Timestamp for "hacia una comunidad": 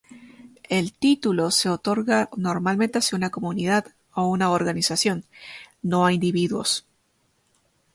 2.97-3.85